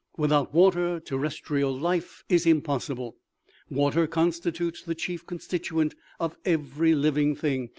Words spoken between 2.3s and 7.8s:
impossible; water constitutes the chief constituent of every living thing.